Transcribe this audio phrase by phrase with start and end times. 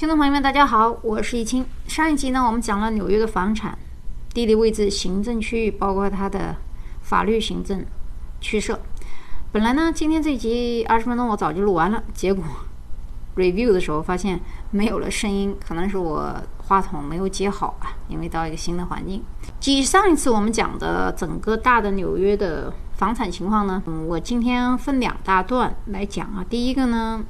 [0.00, 1.62] 听众朋友们，大家好，我是易清。
[1.86, 3.76] 上一集呢，我们讲了纽约的房产、
[4.32, 6.56] 地理位置、行政区域，包括它的
[7.02, 7.84] 法律行政
[8.40, 8.80] 区设。
[9.52, 12.42] 本来呢，今天这集二十分钟我早就录完了，结果
[13.36, 14.40] review 的时候发现
[14.70, 19.22] 没有了声音，可能是我话筒没有接好吧，因为到一个新的环境。
[19.58, 26.42] 继上一次我们讲的整个大的纽约的房产情况呢，嗯，我今天分两大段来讲啊。
[26.48, 27.22] 第一个呢。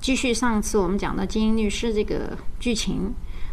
[0.00, 3.12] 继续上次我们讲的精英律师这个剧情，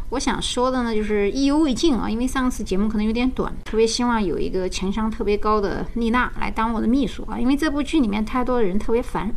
[0.09, 9.33] 我想说的呢就是意犹未尽啊，因为上次节目可能有点短，特别希望有一个情商特别高的丽娜来当我的秘书啊，因为这部剧里面太多的人特别烦，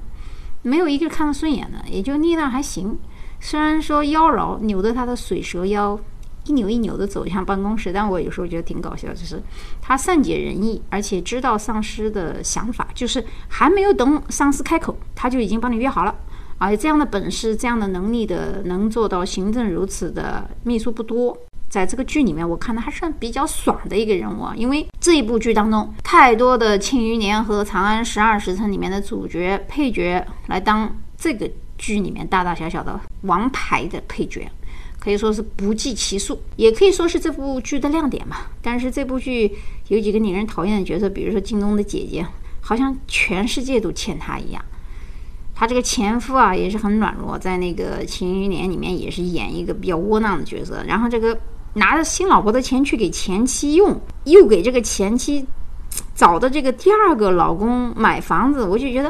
[0.62, 2.98] 没有一个看得顺眼的，也就丽娜还行，
[3.41, 5.98] 虽然说妖娆扭着她的水蛇腰
[6.45, 9.42] 一扭一扭的走向办公室，但我有时候觉得挺搞笑，就是
[9.80, 16.14] 她善解人意，而且知道上司的想法，就是还没有等上司开口，她就已经帮你约好了。
[16.59, 21.37] 而这样的本事、这样的能力的，能做到行政如此的秘书不多。
[21.69, 24.55] 在这个剧里面，我看的还算比较爽的一个人物啊。
[24.56, 34.50] 因为这一部剧当中，太多的《庆余年》和《长安十二时辰》里面的主角、配角来当这个剧里面大大小小的王牌的配角，
[34.98, 38.39] 可以说是不计其数，也可以说是这部剧的亮点嘛。
[38.62, 39.55] 但是这部剧
[39.89, 42.27] 有几个令人讨厌的角色，比如说京东的姐姐，
[42.62, 44.65] 好像全世界都欠她一样。
[45.59, 50.84] 他这个前夫啊也是很软弱，在那个《庆余年》里面也是演一个比较窝囊的角色。
[50.87, 51.37] 然后这个
[51.75, 55.45] 拿着新老婆的钱去给前妻用，又给这个前妻
[56.15, 59.09] 找的这个第二个老公买房子，我就觉得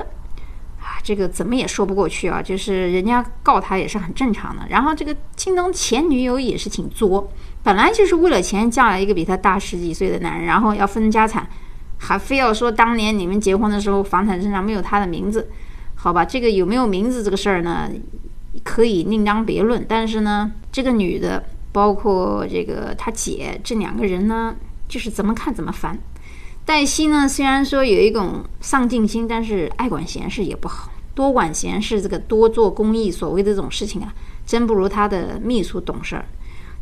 [0.80, 2.40] 啊，这个怎么也说不过去啊。
[2.40, 4.62] 就是人家告他也是很正常的。
[4.70, 7.30] 然后这个京东前女友也是挺作，
[7.62, 11.46] 本来就是为了钱嫁了一个比他大十几岁的男人，然后要分家产，
[11.98, 15.46] 还非要说当年你们结婚的时候房产证上没有他的名字。
[16.00, 17.90] 好吧，这个有没有名字这个事儿呢，
[18.62, 19.84] 可以另当别论。
[19.88, 24.54] 但是呢，这个女的，包括这个她姐，这两个人呢，
[24.88, 25.98] 就是怎么看怎么烦。
[26.64, 34.14] 黛西呢，虽然说有一种上进心，但是爱管闲事也不好，多管闲事，这个多做公益，所谓的这种事情啊，
[34.46, 36.24] 真不如她的秘书懂事儿。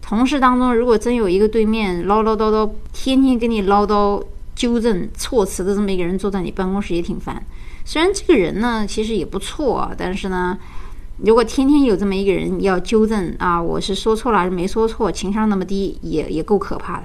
[0.03, 4.23] 同事当中，如果真有一个对面唠唠叨叨，天天跟你唠叨、
[4.55, 7.43] 纠正措辞的这么一个人坐在你办公室，也挺烦。
[7.89, 10.59] 虽然这个人呢，其实也不错，但是呢，
[11.19, 17.05] 如果天天有这么一个人要纠正啊，我是说错了还是没说错，情商那么低，也也够可怕的。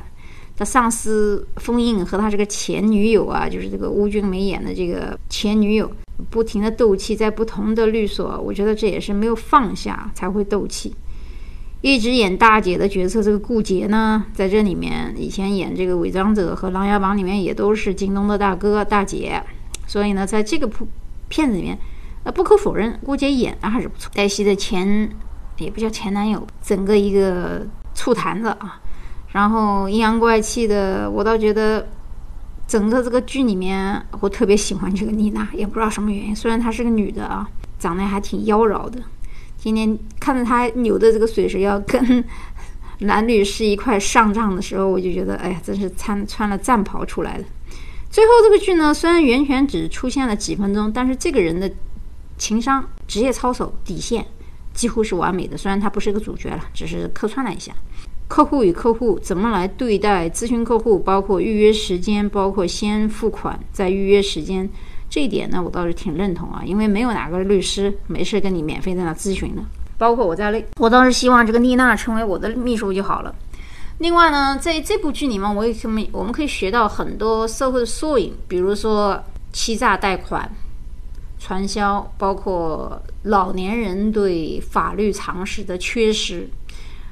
[0.58, 5.90] 他上司封印和他这个前女友啊，就是这个邬君梅演的这个前女友，
[6.32, 10.96] 不停的斗气，在不同的律所，我觉得这也是没有放下才会斗气。
[11.82, 19.42] 一直演大姐的角色，这个顾杰呢，在这里面以前演这个伪装者和琅琊榜里面也都是京东的大哥大姐。
[19.92, 20.88] 所以呢，在这个部
[21.28, 21.78] 片子里面，
[22.24, 24.10] 呃，不可否认，顾杰演的还是不错。
[24.16, 25.10] 黛西的前
[25.58, 28.80] 也不叫前男友，整个一个醋坛子啊。
[29.34, 31.86] 然后阴阳怪气的，我倒觉得
[32.66, 36.34] 整个这个剧里面，我特别喜欢这个丽娜，也不知道什么原因。
[36.34, 37.46] 虽然她是个女的啊，
[37.78, 38.98] 长得还挺妖娆的，
[39.58, 42.24] 天天看着她扭的这个水蛇腰，跟
[43.00, 47.44] 男女是一块上账的时候，我就觉得，哎呀，真是穿穿了战袍出来的。
[48.12, 51.72] 最后这个剧呢，虽然袁泉只出现了几分钟，但是这个人的
[52.38, 54.26] 情商、职业操守、底线
[54.74, 55.56] 几乎是完美的。
[55.58, 57.72] 虽然他不是个主角了，只是客串了一下。
[58.28, 64.70] 客户与客户怎么来对待咨询客户，包括预约时间，包括先付款再预约时间，
[65.10, 66.62] 这一点呢，我倒是挺认同啊。
[66.66, 69.62] 因为没有哪个律师没事跟你免费在那咨询的，
[69.98, 70.66] 包括我在内。
[70.78, 73.34] 我倒是希望这个丽娜成为我的秘书就好了。
[74.02, 79.24] 另外呢，在这部剧里面，我也可以我们可以学到很多社会的缩影，比如说
[79.54, 80.52] 欺诈贷款、
[81.38, 86.50] 传销，包括老年人对法律常识的缺失，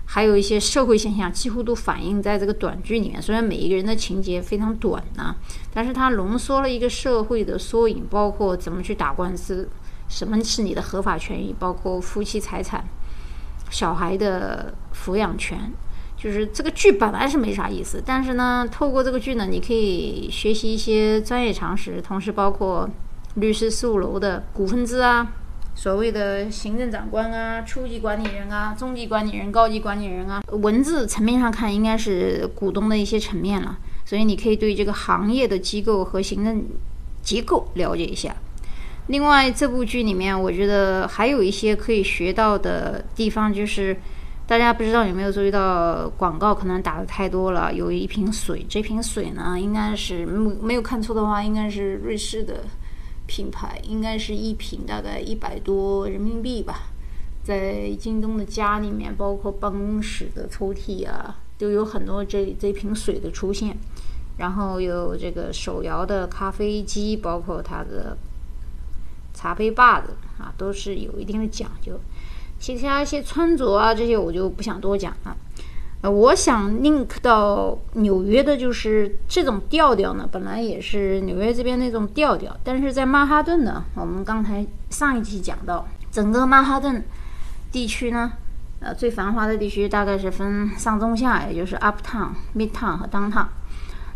[0.03, 3.21] 还有一些社会现象，几乎都反映在这个短剧里面。
[3.21, 5.35] 虽然每一个人的情节非常短呢，
[5.71, 9.69] 但是它浓缩了一个社会的缩影，包括怎么去打官司，
[10.07, 12.83] 什么是你的合法权益，包括夫妻财产、
[13.69, 15.71] 小孩的抚养权。
[16.21, 22.89] 就是这个剧本来是没啥意思，但是呢，透过这个剧呢，你可以学习一些专业常识，同时包括
[23.35, 25.31] 律师事务楼的股份制啊，
[25.75, 36.65] 所谓的行政长官啊、初级管理人啊、中级管理人、高级管理人啊，文字层面上看应该是股东的一些层面了，所以你可以对这个行业的机构和行政
[37.21, 38.35] 结构了解一下。
[39.07, 43.95] 另外，这部剧里面我觉得还有一些可以学到的地方，就是。
[44.49, 47.71] 大家不知道有没有注意到广告可能打的太多了？
[47.71, 52.63] 有一瓶水，这瓶水呢，应该是没没有看错的话，应该是瑞士的
[53.27, 56.89] 品牌，应该是一瓶大概一百多人民币吧。
[57.43, 63.77] 在京东的家里面，包括办公室的抽屉啊，都有很多这这瓶水的出现。
[64.37, 68.17] 然后有这个手摇的咖啡机，包括它的
[69.31, 71.99] 茶杯把子啊，都是有一定的讲究。
[72.59, 75.35] 其他一些穿着啊，这些我就不想多讲了。
[76.01, 87.03] 呃，我想 link 到纽约的就是这种调调呢，本来也是纽约这边那种调调，但是在曼哈顿呢，我们刚才上一期讲到，整个曼哈顿
[87.69, 88.31] 地区呢，
[88.79, 93.47] 呃，最繁华的地区大概是分上中下，也就是 uptown、midtown 和 downtown。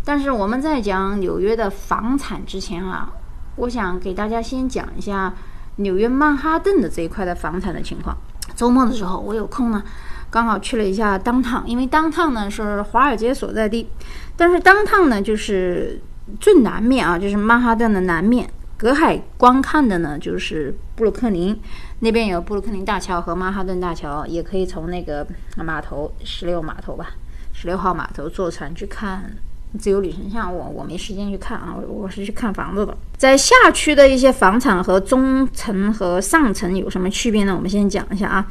[0.06, 3.12] 但是我们在讲纽约的房产之前啊，
[3.58, 5.34] 我想给大家先讲一下
[5.76, 8.16] 纽约曼哈顿的这一块的房产的情况。
[8.56, 9.84] 周末的时候我有空呢。
[10.30, 13.88] 刚好去了一下当趟，因为当趟呢是华尔街所在地，
[14.36, 16.02] 但是当趟呢就是
[16.40, 21.56] 最南面啊，就是曼哈顿的南面，隔海观看的呢就是布鲁克林
[22.00, 27.12] 那边有布鲁克林大桥和曼哈顿大桥，也可以从那个码头十六码头吧，
[27.54, 29.36] 十六号码头坐船去看
[29.80, 30.54] 自由女神像。
[30.54, 32.98] 我我没时间去看啊，我是去看房子的。
[33.18, 37.56] 在下区的一些房产和中层和上层有什么区别呢？
[37.56, 38.48] 我们先讲一下啊。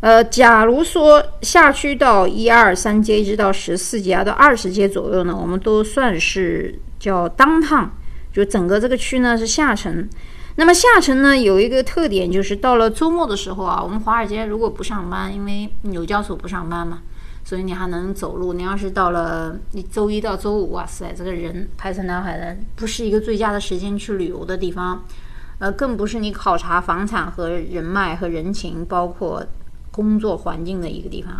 [0.00, 7.90] 呃，假如说下区到一二三街一直到十四街啊到二十街左右呢，我们都算是叫当趟，
[8.30, 10.06] 就整个这个区呢是下沉。
[10.56, 16.98] 那么下沉呢有一个特点，就是到了周末的时候啊，我们华尔街如果不上班，因为纽交所不上班嘛，
[17.44, 18.52] 所以你还能走路。
[18.52, 25.04] 你要是到了你周一到周五，哇塞，这个人排山倒海的，不是一个最佳的时间去旅游的地方，
[25.58, 29.44] 呃，更不是你考察房产和人脉和人情，包括。
[29.94, 31.32] 工作环境的一个地方。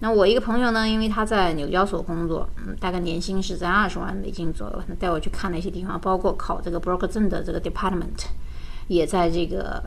[0.00, 4.82] 那我一个朋友呢，因为他在纽交所工作，嗯，大概年薪是在二十万美金左右。
[4.88, 8.26] 他带我去看了一些地方，包括考这个 broker 证的这个 department，
[8.88, 9.80] 也在这个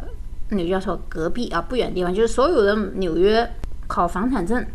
[0.52, 2.16] 纽交所隔壁啊，不远的地方。
[2.16, 3.46] 就是所有的纽约
[3.86, 4.66] 考房产证、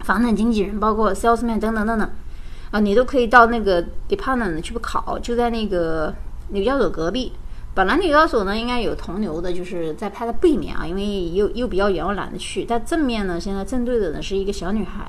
[0.00, 2.10] 房产经纪人，包括 salesman 等等等等
[2.70, 6.14] 啊，你都可以到那个 department 去考，就在那个
[6.48, 7.32] 纽交所隔壁。
[7.74, 12.64] 本来纽交所呢应该有同流的，就是在它的背面啊，因为又又比较远，我懒得去。
[12.64, 15.08] 但正面呢，现在正对的呢是一个小女孩，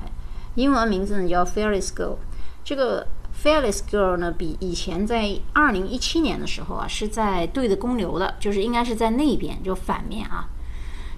[0.54, 2.16] 英文名字呢叫 Fearless Girl。
[2.62, 3.08] 这个
[3.42, 10.48] Fearless Girl 呢，比以前在二零一七年的时候啊，是在对着公牛的，就是应该是在那边，就反面啊，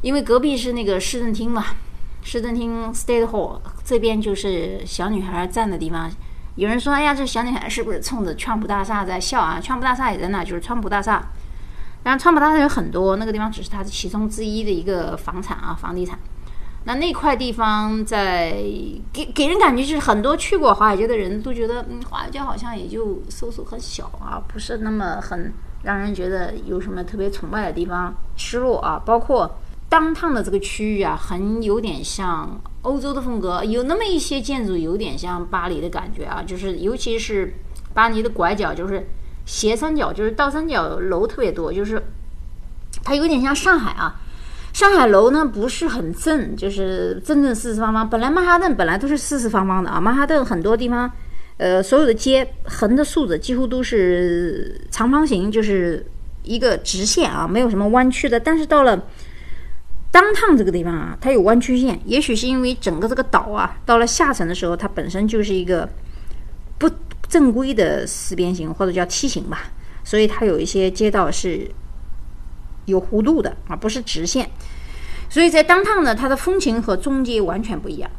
[0.00, 1.64] 因为隔壁是那个市政厅嘛，
[2.22, 6.10] 市政厅 State Hall 这边就是小女孩站的地方。
[6.54, 9.58] 有人说，哎呀，这小女孩是不是冲着川普大厦在笑啊？
[9.60, 11.22] 川普大厦也在那，就是川普大厦。
[12.04, 16.19] 然后川普大厦有很多，那个地方只是它的其中之一的一个房产啊，房地产。
[16.84, 18.52] 那那块地方在
[19.12, 25.54] 给给人感觉就是很多去过华尔街的人都觉得，嗯，华尔街好像也就搜索很小啊，不是那么很
[25.84, 28.14] 让人觉得有什么特别崇拜的地方。
[28.36, 29.58] 失落啊，包括
[29.92, 37.52] 当趟的这个区域啊，很有点像欧洲的风格，有那么一些建筑有点像巴黎的感觉啊，就是尤其是
[37.92, 39.06] 巴黎的拐角，就是。
[39.44, 42.00] 斜三角就是倒三角楼特别多，就是
[43.02, 44.20] 它有点像上海啊。
[44.72, 48.08] 上海楼呢不是很正，就是正正四四方方。
[48.08, 51.10] 本来曼哈顿本来都是四四方方的啊，曼哈顿很多地方，
[51.56, 56.06] 呃，所有的街横的竖的几乎都是长方形，就是
[56.44, 58.38] 一个直线啊，没有什么弯曲的。
[58.38, 59.06] 但是到了
[60.12, 65.88] 当趟这个地方啊，它有弯曲线，也许是因为整个这个岛啊，到了下沉的时候，它本身就是一个
[66.78, 66.88] 不。
[67.28, 69.61] 正规的四边形或者叫梯形吧，
[70.04, 71.66] 所以它有一些街道是
[72.85, 74.50] 有弧度的啊，不是直线。
[75.31, 78.11] 所以在当趟呢，它的风情和中街完全不一样。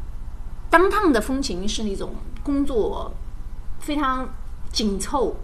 [0.72, 3.14] 当趟的风情是那种工作
[3.82, 4.28] 非常
[4.72, 5.36] 紧凑，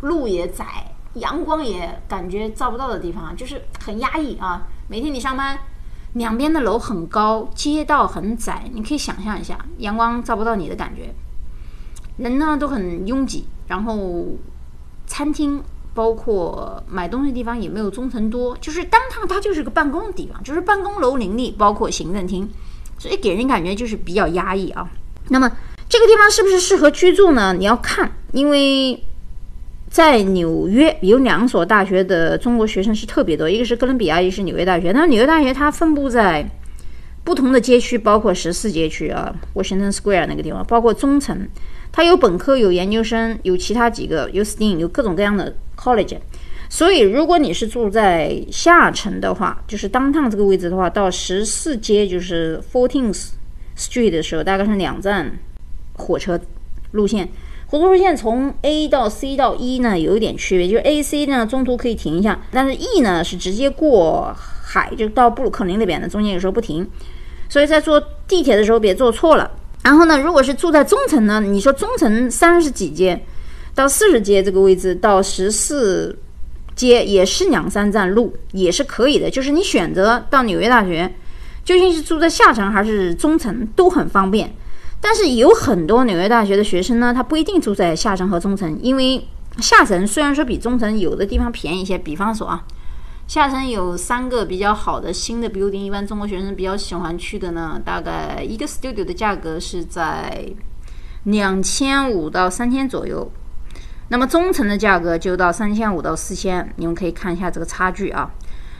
[0.00, 4.66] 路也窄，阳光也感觉照不到的地方，就是很压抑啊。
[4.88, 5.56] 每天你上班，
[6.14, 11.14] 两边的楼很高，街道很窄，你可以想象一下，阳光照不到你的感觉。
[12.18, 14.26] 人呢都很拥挤，然后
[15.06, 15.62] 餐厅
[15.94, 22.48] 包括买东西的地方也没有中层多，就是当趟它就是个办公的地方，就是办公楼林立，包括行政厅，
[22.98, 24.88] 所以给人感觉就是比较压抑啊。
[25.28, 25.50] 那么
[25.88, 27.54] 这个地方是不是适合居住呢？
[27.54, 29.02] 你要看，因为
[29.92, 34.90] 在纽约有两所大学的中国学生是特别多，一个是哥伦比亚，一个是纽约大学。
[34.90, 36.48] 那纽约大学它分布在
[37.22, 41.46] 不同的街区，包括十四街区啊，Washington Square 那个地方，包括中层。
[41.92, 46.16] 它有本科，有研究生，有其他几个，有 STEAM，有各种各样的 college。
[46.70, 53.32] 所以，如果你是住在下城的话，就是当趟这个位置的话，到十四街就是 Fourteenth
[53.76, 55.38] Street 的时候，大概是两站
[55.92, 56.40] 火车
[56.92, 57.28] 路线，
[57.72, 64.30] 活动路线从 A 到 C 到 E 呢有一点区别，就是 A、C 呢中途可以停一下，但是 E 呢是直接过
[64.62, 66.86] 海就到布鲁克林那边的，中间有时候不停。
[67.48, 67.98] 所以在坐
[68.28, 69.50] 地铁的时候别坐错了。
[69.82, 73.18] 然后呢，如果是住在中层呢，你说中层三十几街
[73.74, 76.18] 到四十街这个位置到十四
[76.76, 79.30] 街也是两三站路，也是可以的。
[79.30, 81.10] 就是你选择到纽约大学，
[81.64, 84.54] 究竟是住在下层还是中层都很方便。
[85.04, 89.26] 但是有很多纽约大学的学生呢，他不一定住在下层和中层，因为
[89.58, 92.64] 下层虽然说比中层有的地方便宜一些，比方说啊，
[93.26, 100.46] 下层有三个比较好的新的 building，一般中国学生比较喜欢去的呢，大概一个 studio 的价格是在
[101.24, 103.28] 两千五到三千左右，
[104.08, 108.30] 那么中层的价格就到三千五到四千，你们可以看一下这个差距啊。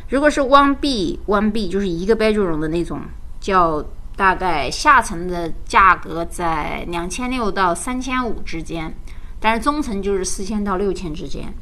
[0.08, 3.00] 如果是 one B one B 就是一个 bedroom 的那种
[3.40, 3.84] 叫。
[4.16, 8.94] 大概下层的价格在两千六到三千五之间，
[9.40, 11.52] 但是中层就是四千到六千之间。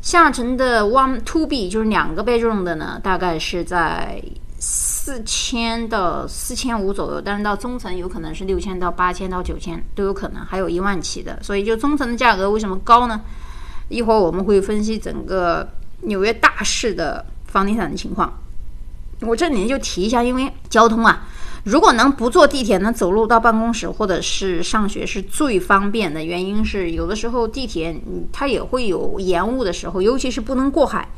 [0.00, 4.22] 下层的 one two B 就是两个 bedroom 的呢，大概是在
[4.58, 11.38] 四千到四千五左右，但是到中层有可能是六千到八千到九千都有可能，还有一万起的。
[11.42, 13.20] 所以就中层的价格为什么高呢？
[13.88, 15.66] 一会儿我们会分析整个
[16.02, 18.30] 纽约大市的房地产的情况。
[19.20, 21.26] 我这里就提一下，因为交通啊。
[21.64, 26.22] 如果能不坐地铁，能走路到办公室或者是上学是最方便的。
[26.22, 27.98] 原因是有的时候地铁
[28.30, 31.08] 它也会有延误的时候，尤其是不能过海。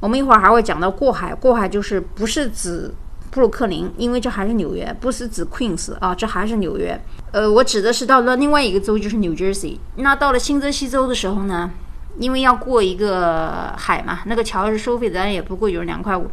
[0.00, 2.92] 我们一会儿还会讲到过海，过海就是不是指
[3.30, 7.02] 布鲁克林，因为这还是纽约，不是指 Queens 啊，这还是纽约。
[7.32, 9.78] 呃，我指的是到了另外一个州，就是 New Jersey。
[9.96, 11.70] 那到了新泽西州的时候呢，
[12.18, 16.30] 因为要过一个海嘛，那个桥是收费的，但也不贵，就是两块五。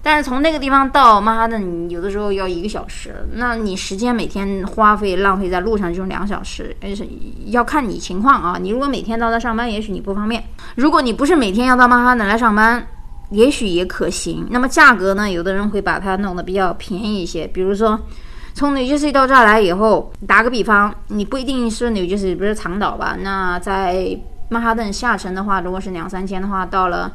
[0.00, 7.06] 但是从那个地方到曼哈顿，有的时候要一个小时，那你时间每天花费浪费在路上就是两小时，而是
[7.46, 8.58] 要看你情况啊。
[8.60, 10.40] 你如果每天到那上班，也许你不方便；
[10.76, 12.86] 如果你不是每天要到曼哈顿来上班，
[13.30, 14.46] 也许也可行。
[14.50, 15.30] 那么价格呢？
[15.30, 18.00] 有的人会把它弄得比较便宜一些，比如说
[18.54, 23.16] 从纽约市到这儿来以后，打个比方，你不一定是纽约市，不是长岛吧？
[23.20, 24.16] 那在
[24.48, 27.12] 曼哈顿下沉的话，如果是两三千的话，到了。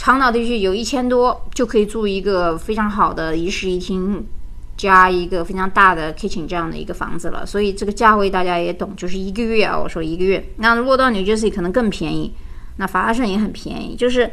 [0.00, 4.26] 长岛地区有一千多就可以住一个非常好的一室一厅
[4.74, 10.42] 加一个非常大的 kitchen 这样的一个房子了，所以这个价位大家也懂，就是一个月啊，我说一个月。
[10.56, 12.32] 那如果到 New Jersey 可能更便宜，
[12.78, 13.94] 那法拉盛也很便宜。
[13.94, 14.30] 就是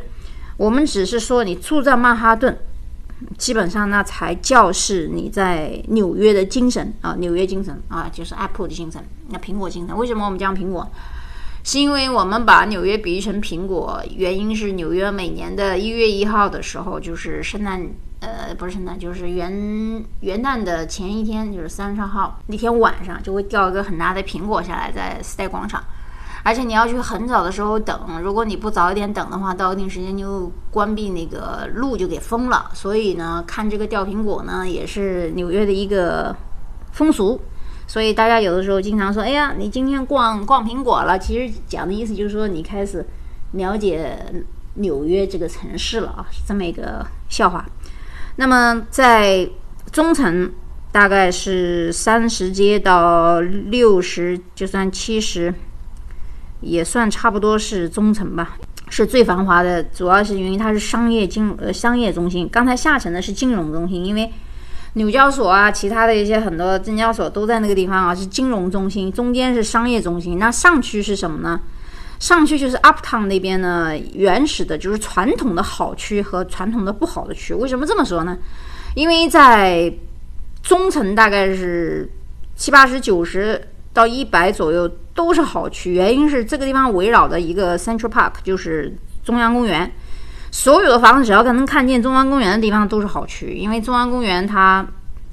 [0.55, 2.57] 我们只是说你住在曼哈顿，
[3.38, 9.97] 基本上那才叫是你在纽约的精神啊，纽约精神啊，就是 Apple 的精神，那苹果精神。
[9.97, 10.89] 为什么我们讲苹果？
[11.67, 17.86] 是因为我们把纽约比喻成苹果，原因是纽约每年的一月一号的时候，就是圣诞，
[18.21, 25.83] 呃，不是圣诞，就是元元旦的前一天，就是三十号那天晚上，就会掉一个很大的苹果下来在时代广场，
[26.41, 36.33] 而且你要去很早的时候等，如果你不早一点等的话，到一定时间就关闭那个路就给封了，所以呢，看这个掉苹果呢，也是纽约的一个
[36.93, 37.38] 风俗。
[37.88, 43.06] 所以大家有的时候经常说：“哎呀，你今天逛逛苹果了。”其实讲的意思就是说你开始
[43.53, 44.20] 了解
[44.74, 47.65] 纽约这个城市了啊，是这么一个笑话。
[48.36, 49.50] 那么在
[49.89, 50.51] 中层
[50.91, 55.53] 大概是三十街到六十，就算七十，
[56.60, 58.58] 也算差不多是中层吧，
[58.89, 59.82] 是最繁华的。
[59.82, 62.50] 主要是因为它是商业金呃商业中心。
[62.51, 64.29] 刚才下层的是金融中心，因为。
[64.98, 70.39] 纽交所啊，其他的一些很多证交所都在那个地方啊，是金融中心，中间是商业中心。
[70.39, 71.62] 那上区是什么呢？
[72.20, 77.54] 上区就是 Uptown 那边呢，原始的就是传统的好区和传统的不好的区。
[77.54, 78.36] 为什么这么说呢？
[78.96, 79.94] 因为在
[80.63, 82.10] 中层大概是
[82.56, 83.62] 七八十、九十
[83.94, 89.92] 到一百左右都是好区，原因是这个地方围绕的一个 Central Park，就是中央公园。
[90.59, 94.83] 所有的房子只要能看见中央公园的地方都是好区，因为中央公园它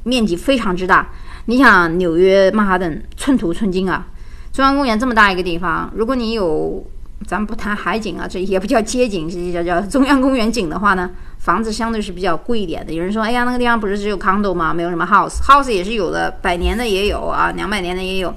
[0.03, 1.09] 面积非常之大。
[1.47, 4.07] 你想纽约曼哈顿寸土寸金啊，
[4.53, 6.87] 中央公园这么大一个地方，如果你有，
[7.27, 12.93] 咱不谈海景啊，这也不叫街景，这叫叫中央公园景的话呢，房子相对是比较贵一点的。
[12.93, 14.75] 有人说，哎呀，那个地方不是只有 condo 吗？
[14.75, 18.35] 没有什么 house，house 也是有的，百年的也有啊，两百年的也有。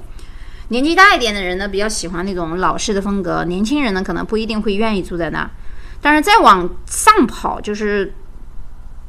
[0.68, 5.50] 年纪大一点的人呢，比较喜欢那种老式的风格，年轻人呢，可能不一定会愿意住在那儿。
[6.00, 8.14] 但是再往上跑，就是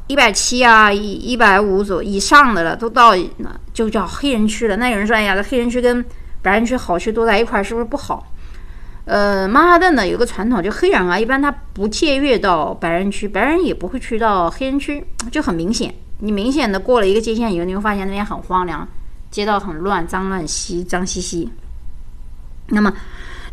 [0.08, 4.75] 一百七啊，一一百五左以上的了，都到那就叫黑人区了。
[4.77, 6.03] 那有人说：“哎呀，这黑人区跟
[6.41, 8.25] 白人区好区都在一块儿，是不是不好？”
[9.05, 15.93] 呃，曼哈顿呢有个传统，就黑人啊，一般他不借阅到白人区，白人也不会去到黑人区，就很明显。
[16.19, 18.88] 你明显的过了一个界限以后，你会发现那边很荒凉，
[19.29, 21.50] 街道很乱，脏乱兮，脏兮兮。
[22.67, 22.91] 那么。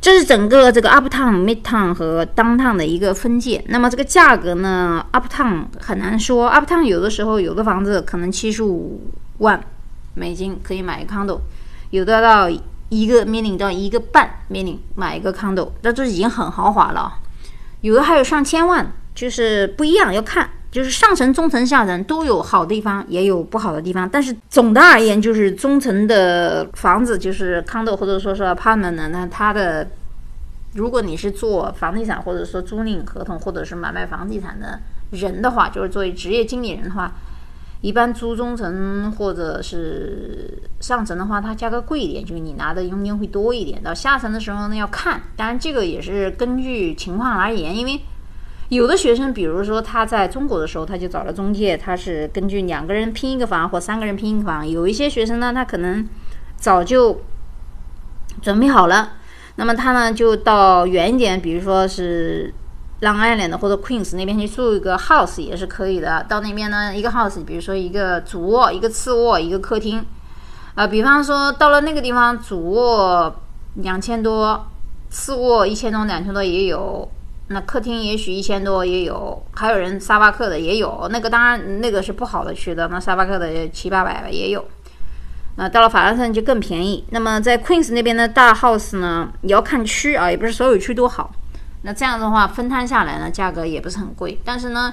[0.01, 3.63] 这是整个这个 uptown、midtown 和 downtown 的一个分界。
[3.69, 9.61] 那么这个价格呢？uptown 很难说，uptown 有的时候有的房子可能七十五万
[10.15, 11.41] 美金可以买一个 condo，
[11.91, 12.49] 有的到
[12.89, 17.19] 一个 million 到一个半 million 买一个 condo，那这已经很豪华了。
[17.81, 24.07] 有的还有上千万，就是不一样，要看，就是上层、中层、下层都有好地方，也有不好的地方。
[24.07, 29.89] 但是总的而言，就是中层的房子，就是 condo 或者说是 apartment 呢，那它的，
[30.75, 34.79] 如果你是做房地产或者说租赁合同或者是买卖房地产的
[35.13, 37.11] 人的话，就是作为职业经理人的话。
[37.83, 43.83] 一般租中层或者是上层的话，它价格贵一点，就是你拿的佣金会多一点。
[43.83, 47.77] 到下层的时候呢，要看，当然这个也是根据情况而言。
[47.77, 48.01] 因为
[48.69, 54.69] 有的学生，比如说他在中国的时候，他就找了中介，他是根据两个人拼一个房或三个人拼一个房。
[54.69, 56.09] 有一些学生呢，他可能
[56.57, 57.21] 早就
[58.43, 59.13] 准备好了，
[59.57, 62.55] 那么他呢就到远一点，比如说是。
[63.03, 66.25] Long Island 或者 Queens 那边去住一个 house 也是可以的。
[66.31, 70.03] 到那边呢，一个 house，比如说一个主卧、一个次卧、一个客厅，
[70.75, 73.37] 啊，比方说到了那个地方，主卧
[73.75, 74.67] 两千多，
[75.11, 77.07] 次卧一千多、两千多也有。
[77.49, 81.09] 那客厅也许一千多也有，还有人沙发客的也有。
[81.13, 84.65] 那个当然那个是不好的区的，那沙发客的七八百也有。
[85.57, 87.05] 那到了法拉盛就更便宜。
[87.11, 91.31] 那么在 Queens 那边的大 house 呢，也要看区啊，也不是所有区都好。
[91.83, 94.39] 那这样的话分摊下来呢，价格也不是很贵。
[94.45, 94.93] 但是呢，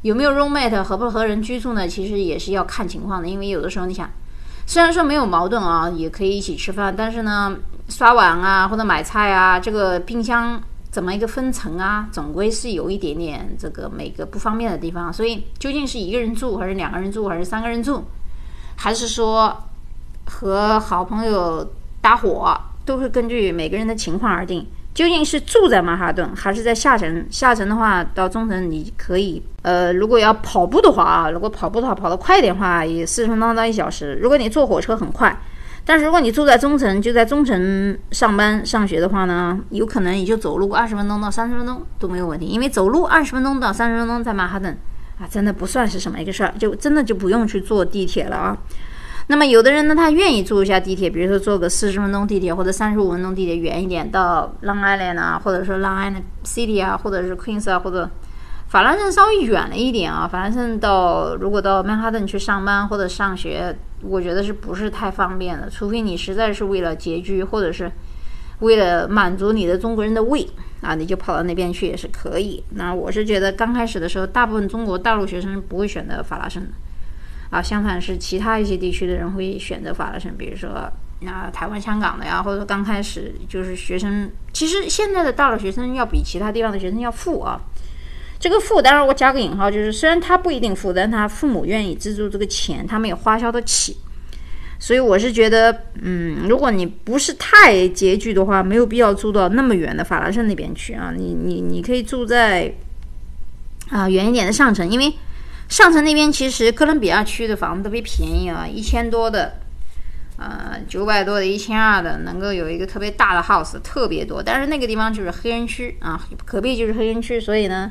[0.00, 1.86] 有没有 roommate 合不合人居住呢？
[1.86, 3.28] 其实也是要看情况的。
[3.28, 4.10] 因为有的时候你想，
[4.66, 7.54] 虽然说没有矛盾啊，也可以一起吃饭，但是呢，
[7.88, 15.12] 刷碗啊或者买菜啊，这个冰箱怎么一个分层啊，总归是有一点点这个每个不方便的地方。
[15.12, 18.02] 所以究竟是一个人住，还是两个人住，还是三个人住，
[18.76, 19.56] 还是说
[20.26, 21.64] 和好朋友
[22.00, 24.66] 搭伙，都会根据每个人的情况而定。
[24.92, 27.24] 究竟是住在曼哈顿，还是在下城？
[27.30, 34.18] 下城的话，到中城你可以，呃，如果要跑步的话啊，如果跑步的话，跑得快一点的话，也四十分钟到一小时。
[34.20, 35.34] 如果你坐火车很快，
[35.90, 42.46] 但是如果你住在中层，就在中层上班上学的话呢，有可能你就走路二十分钟到三十分钟都没有问题。
[42.46, 44.78] 因为走路二十分钟到三十分钟在曼哈顿
[45.18, 48.56] 啊，真的不算是什么一个事儿，就真的就不用去坐地铁了啊。
[49.26, 58.08] 那么有的人呢，他愿意坐一下地铁，比如说坐个四十分钟地铁或者三十五分钟地铁远一点到 Long Island 啊，或者说 Long Island City 啊，或者是 Queens 啊，或者
[58.68, 60.28] 法兰盛稍微远了一点啊。
[60.30, 65.68] 法兰盛到如果到曼哈顿去上班或者上学，我觉得是不是太方便的？
[65.68, 67.90] 除非你实在是为了拮据，或者是
[68.60, 70.46] 为了满足你的中国人的胃
[70.80, 72.62] 啊，你就跑到那边去也是可以。
[72.70, 76.70] 那我是觉得刚开始的时候，大部分中国大陆学生不会选择法拉盛的。
[77.50, 87.60] 啊，相反是其他一些地区的人会选择法拉盛，比如说啊台湾、香港的呀，或者说刚开始就是学生，其实现在的大陆学生要比其他地方的学生要富啊。
[88.40, 93.98] 这个富当然我加个引号，就是虽然他不一定富，但他父母愿意资助这个钱，他们也花销得起。
[94.78, 101.12] 所以我是觉得，嗯，如果你不是太拮据的话，没有必要住到那么远的法拉盛那边去啊。
[101.16, 102.74] 你你你可以住在
[103.90, 105.12] 啊远一点的上城，因为。
[105.68, 109.52] 上城那边其实哥伦比亚区的房子特别便宜啊，一千多的，
[110.36, 114.42] 呃，九百多的，一千二的，能够有一个特别大的 house，特别多。
[114.42, 117.88] 但是那个地方就是黑人区啊，隔壁就是黑人区，所以呢，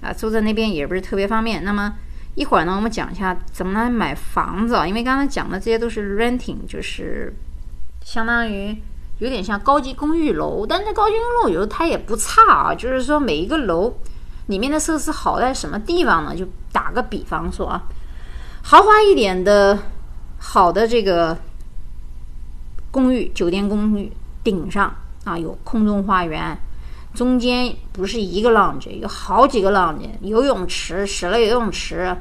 [0.00, 1.64] 啊，住在那边也不是特别方便。
[1.64, 1.94] 那么
[2.34, 7.34] 一会儿呢，我们讲一下怎么来买房子啊，因为刚才讲的这些都是 renting，就是
[8.04, 8.76] 相当于
[9.18, 13.94] 有点像高级公寓楼，但是高级公寓楼有时候它也不差啊，就是说每一个楼。
[14.46, 16.34] 里面的设施好在什么地方呢？
[16.34, 17.80] 就打个比方说啊，
[18.62, 19.78] 豪华一点的
[20.38, 21.38] 好的这个
[22.90, 24.10] 公寓、酒店公寓
[24.42, 26.58] 顶上啊有空中花园，
[27.14, 32.16] 中间不是一个 lounge，有好几个 lounge，游泳池、室内游泳池，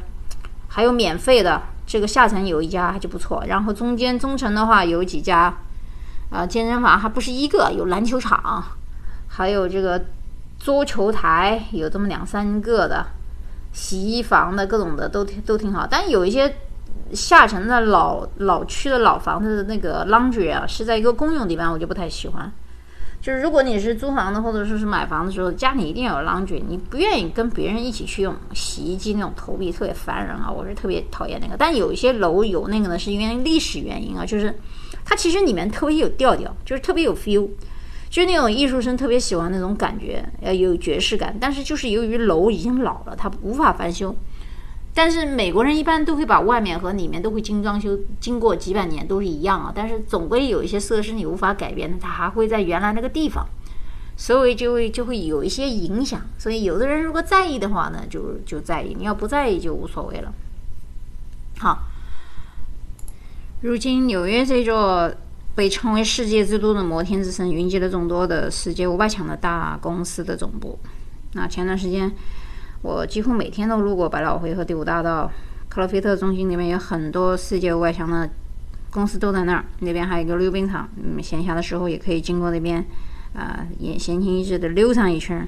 [0.67, 1.61] 还有免费的。
[1.85, 5.53] 这个下层有一家就不错，然后中间中层的话有几家
[6.29, 8.63] 啊健身房，还不是一个，有篮球场，
[9.27, 10.01] 还有这个。
[10.61, 13.05] 桌球台有这么两三个的，
[13.71, 16.53] 洗衣房的各种的都都挺好，但有一些
[17.13, 22.51] 下层的老老区的老房子的那个 laundry 啊，是在一个公用地方，我就不太喜欢。
[23.21, 31.55] 就是如果你是租房子或者说是买房的时候，家里一定要有 laundry，你不愿意跟别人一起去用洗衣机那种投币特别烦人啊，我是特别讨厌那个。
[31.57, 34.57] 但有一些楼有那个呢，是因为历史原因啊，就是
[35.03, 37.49] 它其实里面特别有调调，就是特别有 feel。
[38.09, 41.37] 就是那种艺术生特别喜欢那种感觉，要有爵士感。
[41.39, 44.15] 但是就是由于楼已经老了，它无法翻修，
[44.91, 49.71] 但是美国人一般都会把外面和里面都会精装修，经过几百年都是一样啊。
[49.73, 53.47] 但是总归有一些设施你无法改变的，它还会在原来那个地方，
[54.17, 56.19] 所以就会就会有一些影响。
[56.37, 60.33] 所以有的人如果在意的话呢，就就在意；你要不在意就无所谓了。
[61.59, 61.83] 好，
[63.61, 65.09] 如今纽约这座
[65.55, 70.77] 被称为世界之都的摩天之城，云集了众多的世界五百强的大公司的总部。
[71.33, 72.11] 那前段时间。
[72.81, 75.29] 我几乎每天都路过百老汇和第五大道，
[75.67, 78.29] 克洛菲特中心里面有很多世界五百强的
[78.89, 79.65] 公司都在那儿。
[79.79, 82.85] 那边还有一个溜冰场，嗯，闲暇的时候也可以经过那边，
[83.33, 85.45] 啊，也闲情逸致的溜上一圈。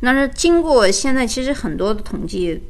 [0.00, 2.62] 那是经过现在其实很多的统计，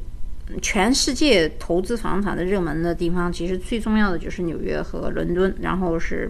[0.61, 6.29] 全世界投资房产的热门的地方，其实最重要的就是纽约和伦敦，然后是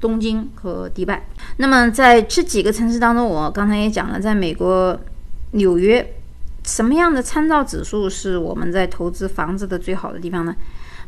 [0.00, 1.26] 东京和迪拜。
[1.56, 4.96] 那么在这几个城市当中，我刚才也讲了，在美国
[5.50, 6.14] 纽约。
[6.64, 10.54] 什么样的参照指数是我们在投资房子的最好的地方呢？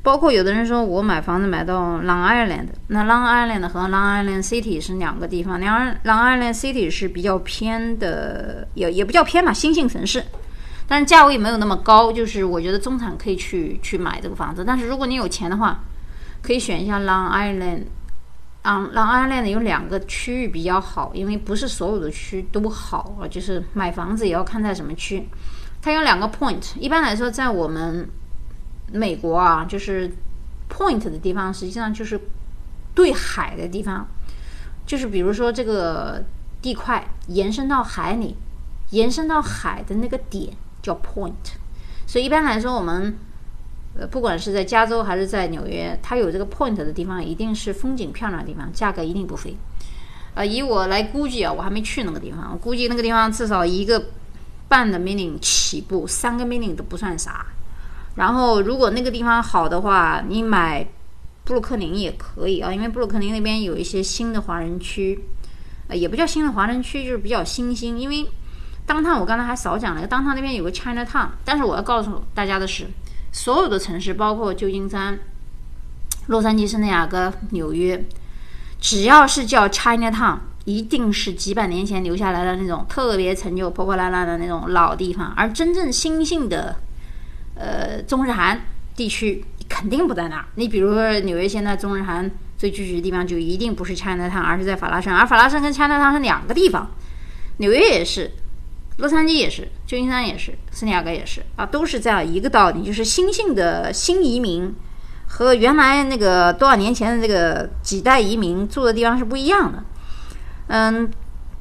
[0.02, 10.22] 包括有的人说我买房子买到 Long Island，那 Long Island 和 Long Island City 是两个地方，两 Long Island City 是比较偏的，也也不叫偏吧，新兴城市，
[10.86, 14.62] 但是价位没有那么高，就是我觉得中产可以去去买这个房子。
[14.66, 15.80] 但是如果你有钱的话，
[16.42, 17.84] 可以选一下 Long Island。
[18.64, 25.28] 啊，Long Island 有两个区域比较好，因为不是所有的区都好啊，就是买房子也要看在什么区。
[25.82, 28.08] 它有两个 point，一般来说，在我们
[28.90, 30.10] 美国啊，就是
[30.70, 32.18] point 的地方，实际上就是
[32.94, 34.08] 对海的地方，
[34.86, 36.24] 就是比如说这个
[36.62, 38.34] 地块延伸到海里，
[38.92, 41.52] 延伸到海的那个点叫 point。
[42.06, 43.14] 所以一般来说，我们
[43.96, 49.56] 呃，不管是在加州还是在纽约，它有这个 point 的地方，一定是风景漂亮的地方，价格一定不菲。
[50.34, 54.06] 呃，以我来估计啊，我还没去那个地方，我估计那个地方至少一个
[54.66, 57.46] 半的 million 起步，三个 million 都不算啥。
[58.16, 60.84] 然后，如果那个地方好的话，你买
[61.44, 65.24] 布鲁克林也可以啊，因为布鲁克林那边有一些新的华人区，
[65.86, 67.96] 呃，也不叫新的华人区，就是比较新兴。
[67.96, 68.26] 因为
[68.84, 72.88] 当趟我刚才还少讲了个，当趟那边有个 China Town，但是我要告诉大家的是。
[73.34, 75.18] 所有的城市，包括旧金山、
[76.28, 78.04] 洛杉矶、圣地亚哥、纽约，
[78.80, 85.34] 只要是叫 China Town，一定是几百年前留下来的那种特别陈旧、破破烂烂的那种老地方。
[85.36, 86.76] 而真正新兴的，
[87.56, 88.60] 呃，中日韩
[88.94, 90.44] 地区肯定不在那儿。
[90.54, 95.12] 你比如说纽约，现在中日韩最聚集的地方就一定不是 China Town，而是在法拉盛。
[95.12, 96.88] 而法拉盛跟 China Town 是两个地方，
[97.56, 98.30] 纽约也是。
[98.98, 104.72] 洛杉矶也是，旧金山也是，圣地亚哥也是啊，都是这样一个道理，就是新兴的新移民
[105.26, 109.82] 和原来那个多少年前的这个几代移民住的地方是不一样的。
[110.68, 111.10] 嗯，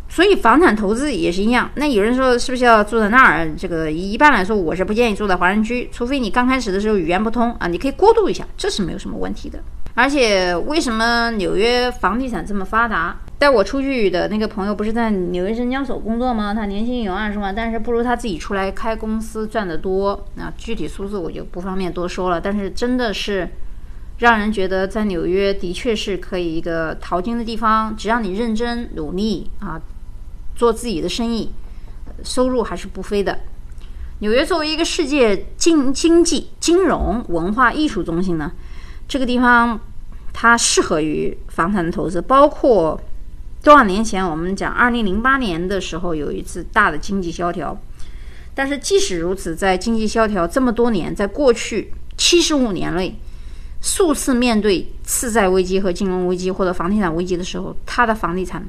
[0.07, 1.71] 所以房产投资也是一样。
[1.73, 3.51] 那有人说是不是要住在那儿？
[3.57, 9.59] 这个一般来说，我是不建议住在华人区，除非你刚开始的时候语言不通啊，你可以过渡一下，这是没有什么问题的。
[9.95, 13.19] 而且为什么纽约房地产这么发达？
[13.39, 16.53] 带我出去的那个朋友不是在纽约证交所工作吗？
[16.53, 20.25] 他年薪有二十万，但是不如他自己出来开公司赚得多。
[20.35, 22.39] 那具体数字我就不方便多说了。
[22.39, 23.49] 但是真的是
[24.19, 29.81] 让人觉得在纽约的确是可以一个淘金的地方，只要你认真努力啊，
[30.55, 31.51] 做自己的生意，
[32.23, 33.39] 收入还是不菲的。
[34.19, 38.53] 纽约作为一个世界经经济、金融、文化艺术中心呢，
[39.05, 39.77] 这个地方
[40.31, 42.97] 它适合于房产的投资，包括。
[43.63, 47.79] 多少年前，我们讲二零零八年的时候有一次大的经济萧条，
[48.53, 53.17] 但是即使如此，在经济萧条这么多年，在过去七十五年内，
[53.81, 58.61] 数次面对次贷危机和金融危机或者房地产危机的时候，它的房地产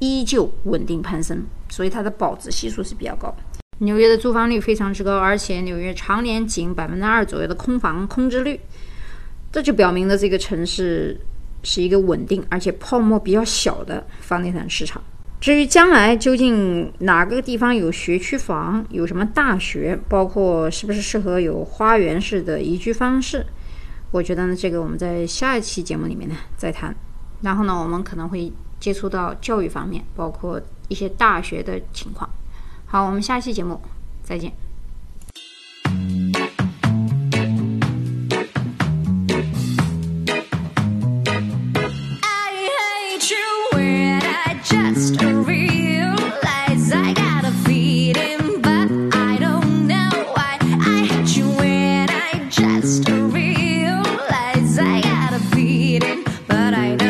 [0.00, 3.32] 依旧稳定攀升，所以它的保值系数是比较高。
[3.78, 8.58] 纽约的租房率非常之高，而且纽约常年仅百分之二左右的空房空置率，
[9.52, 11.20] 这就表明了这个城市。
[11.62, 15.02] 是一个稳定而且泡沫比较小的房地产市场。
[15.38, 23.44] 至于将来究竟哪个地方有学区房，有什么大学，包括是不是适合有花园式的宜居方式，
[24.10, 26.94] 我觉得呢，这个我们在下一期节目里面呢再谈。
[27.42, 32.28] 然后呢，我们可能会接触到教育方面，包括一些大学的情况。
[32.86, 33.80] 好，我们下期节目
[34.22, 34.65] 再见。
[56.66, 57.05] but I know.